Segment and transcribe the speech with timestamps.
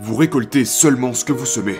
[0.00, 1.76] Vous récoltez seulement ce que vous semez.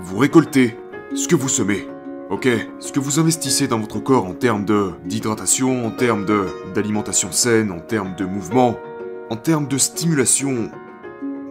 [0.00, 0.76] Vous récoltez
[1.14, 1.86] ce que vous semez.
[2.30, 2.48] Ok,
[2.80, 4.64] ce que vous investissez dans votre corps en termes
[5.04, 8.76] d'hydratation, en termes de d'alimentation saine, en termes de mouvement,
[9.30, 10.68] en termes de stimulation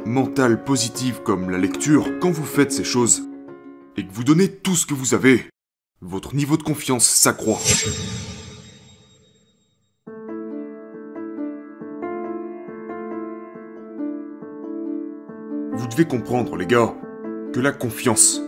[0.06, 3.24] mentale positive comme la lecture, quand vous faites ces choses
[3.96, 5.46] et que vous donnez tout ce que vous avez,
[6.02, 7.60] votre niveau de confiance s'accroît.
[15.78, 16.94] Vous devez comprendre, les gars,
[17.52, 18.42] que la confiance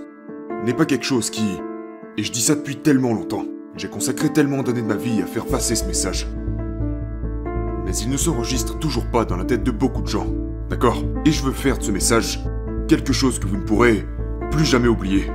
[0.65, 1.43] n'est pas quelque chose qui...
[2.17, 3.43] Et je dis ça depuis tellement longtemps.
[3.75, 6.25] J'ai consacré tellement d'années de ma vie à faire passer ce message.
[7.85, 10.27] Mais il ne s'enregistre toujours pas dans la tête de beaucoup de gens.
[10.69, 11.03] D'accord?
[11.25, 12.39] Et je veux faire de ce message
[12.87, 14.05] quelque chose que vous ne pourrez
[14.49, 15.29] plus jamais oublier.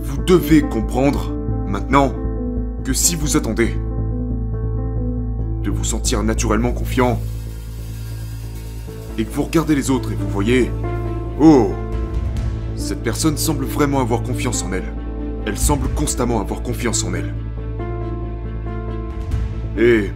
[0.00, 1.32] Vous devez comprendre,
[1.66, 2.12] maintenant,
[2.84, 3.74] que si vous attendez
[5.62, 7.20] de vous sentir naturellement confiant,
[9.18, 10.70] et que vous regardez les autres et vous voyez,
[11.40, 11.72] oh,
[12.76, 14.92] cette personne semble vraiment avoir confiance en elle.
[15.44, 17.34] Elle semble constamment avoir confiance en elle.
[19.76, 20.10] Et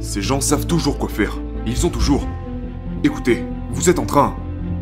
[0.00, 1.36] ces gens savent toujours quoi faire.
[1.66, 2.26] Ils ont toujours...
[3.02, 4.36] Écoutez, vous êtes en train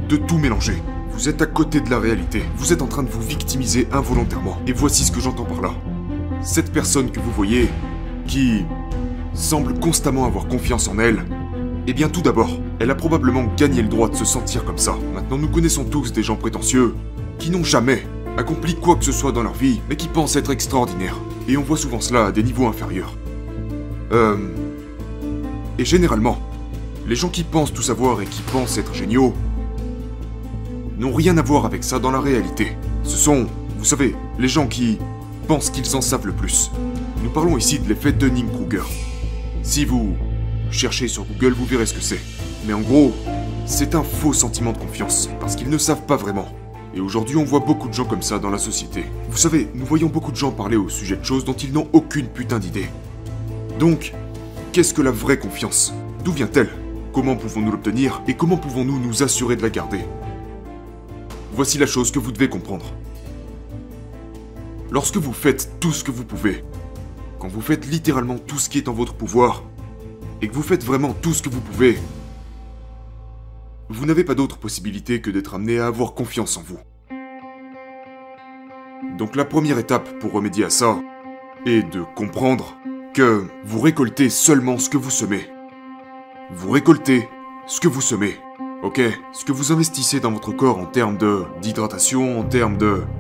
[0.09, 0.75] de tout mélanger.
[1.11, 2.43] Vous êtes à côté de la réalité.
[2.57, 4.59] Vous êtes en train de vous victimiser involontairement.
[4.67, 5.71] Et voici ce que j'entends par là.
[6.43, 7.69] Cette personne que vous voyez,
[8.27, 8.65] qui
[9.33, 11.25] semble constamment avoir confiance en elle,
[11.87, 14.97] eh bien tout d'abord, elle a probablement gagné le droit de se sentir comme ça.
[15.15, 16.95] Maintenant nous connaissons tous des gens prétentieux,
[17.39, 18.05] qui n'ont jamais
[18.37, 21.17] accompli quoi que ce soit dans leur vie, mais qui pensent être extraordinaires.
[21.49, 23.17] Et on voit souvent cela à des niveaux inférieurs.
[24.13, 24.37] Euh...
[25.79, 26.39] Et généralement,
[27.07, 29.33] les gens qui pensent tout savoir et qui pensent être géniaux
[30.99, 32.77] n'ont rien à voir avec ça dans la réalité.
[33.05, 33.47] Ce sont,
[33.79, 34.99] vous savez, les gens qui
[35.47, 36.71] pensent qu'ils en savent le plus.
[37.23, 38.83] Nous parlons ici de l'effet Dunning-Kruger.
[39.63, 40.17] Si vous
[40.71, 42.21] cherchez sur Google, vous verrez ce que c'est.
[42.67, 43.13] Mais en gros,
[43.67, 46.49] c'est un faux sentiment de confiance, parce qu'ils ne savent pas vraiment.
[46.95, 49.05] Et aujourd'hui, on voit beaucoup de gens comme ça dans la société.
[49.29, 51.89] Vous savez, nous voyons beaucoup de gens parler au sujet de choses dont ils n'ont
[51.93, 52.87] aucune putain d'idée.
[53.79, 54.15] Donc,
[54.73, 55.93] qu'est-ce que la vraie confiance?
[56.25, 56.71] D'où vient-elle?
[57.13, 58.23] Comment pouvons-nous l'obtenir?
[58.29, 60.01] Et comment pouvons-nous nous assurer de la garder?
[61.53, 62.93] Voici la chose que vous devez comprendre.
[64.91, 66.65] Lorsque vous faites tout ce que vous pouvez,
[67.39, 69.63] quand vous faites littéralement tout ce qui est en votre pouvoir,
[70.43, 71.99] et que vous faites vraiment tout ce que vous pouvez,
[73.89, 76.79] vous n'avez pas d'autre possibilité que d'être amené à avoir confiance en vous.
[79.17, 80.99] Donc la première étape pour remédier à ça
[81.65, 82.77] est de comprendre
[83.15, 85.49] que vous récoltez seulement ce que vous semez.
[86.51, 87.29] Vous récoltez
[87.67, 88.37] ce que vous semez.
[88.83, 89.01] Ok,
[89.33, 91.17] ce que vous investissez dans votre corps en termes
[91.63, 92.77] d'hydratation, en termes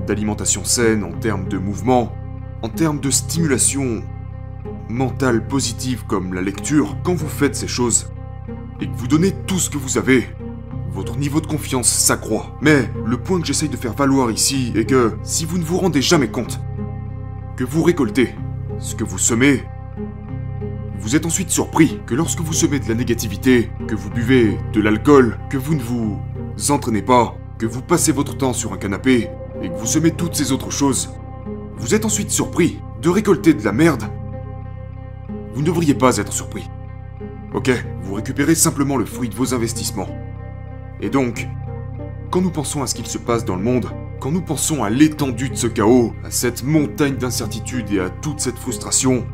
[0.07, 2.13] d'alimentation saine, en termes de mouvement,
[2.63, 4.03] en termes de stimulation
[4.89, 8.11] mentale positive comme la lecture, quand vous faites ces choses
[8.81, 10.29] et que vous donnez tout ce que vous avez,
[10.93, 12.57] votre niveau de confiance s'accroît.
[12.61, 15.79] Mais le point que j'essaye de faire valoir ici est que si vous ne vous
[15.79, 16.61] rendez jamais compte
[17.57, 18.35] que vous récoltez
[18.79, 19.65] ce que vous semez,
[20.99, 24.81] vous êtes ensuite surpris que lorsque vous semez de la négativité, que vous buvez de
[24.81, 26.19] l'alcool, que vous ne vous
[26.71, 29.31] entraînez pas, que vous passez votre temps sur un canapé
[29.63, 31.11] et que vous semez toutes ces autres choses,
[31.77, 34.05] vous êtes ensuite surpris de récolter de la merde.
[35.57, 36.69] Vous ne devriez pas être surpris.
[37.55, 37.71] Ok,
[38.03, 40.11] vous récupérez simplement le fruit de vos investissements.
[41.01, 41.49] Et donc,
[42.31, 43.89] quand nous pensons à ce qu'il se passe dans le monde,
[44.21, 48.39] quand nous pensons à l'étendue de ce chaos, à cette montagne d'incertitude et à toute
[48.39, 49.25] cette frustration,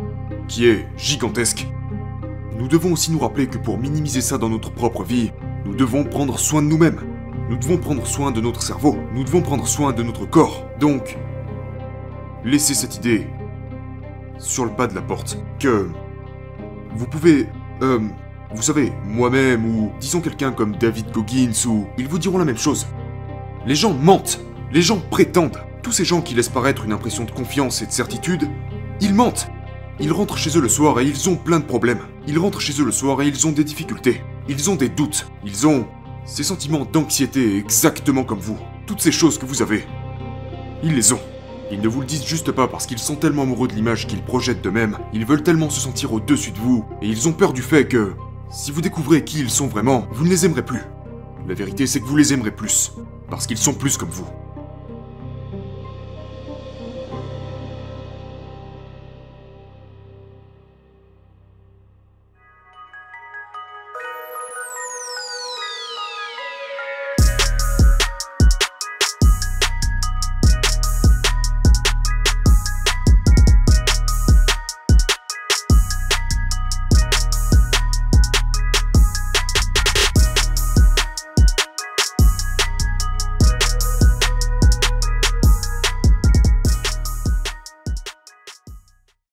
[0.47, 1.67] qui est gigantesque,
[2.57, 5.33] nous devons aussi nous rappeler que pour minimiser ça dans notre propre vie,
[5.65, 7.01] nous devons prendre soin de nous-mêmes.
[7.51, 8.97] Nous devons prendre soin de notre cerveau.
[9.13, 10.69] Nous devons prendre soin de notre corps.
[10.79, 11.19] Donc,
[12.45, 13.27] laissez cette idée
[14.39, 15.89] sur le pas de la porte que
[16.95, 17.49] vous pouvez
[17.83, 17.99] euh,
[18.55, 22.59] vous savez, moi-même ou disons quelqu'un comme David Goggins ou ils vous diront la même
[22.59, 22.87] chose.
[23.67, 24.41] Les gens mentent,
[24.73, 25.59] les gens prétendent.
[25.83, 28.49] Tous ces gens qui laissent paraître une impression de confiance et de certitude,
[29.01, 29.49] ils mentent.
[30.01, 32.01] Ils rentrent chez eux le soir et ils ont plein de problèmes.
[32.27, 34.23] Ils rentrent chez eux le soir et ils ont des difficultés.
[34.49, 35.27] Ils ont des doutes.
[35.45, 35.87] Ils ont
[36.25, 38.59] ces sentiments d'anxiété exactement comme vous.
[38.87, 39.85] Toutes ces choses que vous avez.
[40.83, 41.21] Ils les ont.
[41.73, 44.23] Ils ne vous le disent juste pas parce qu'ils sont tellement amoureux de l'image qu'ils
[44.23, 44.99] projettent d'eux-mêmes.
[45.15, 46.85] Ils veulent tellement se sentir au-dessus de vous.
[47.01, 48.13] Et ils ont peur du fait que
[48.51, 50.83] si vous découvrez qui ils sont vraiment, vous ne les aimerez plus.
[51.49, 52.93] La vérité, c'est que vous les aimerez plus,
[53.31, 54.27] parce qu'ils sont plus comme vous.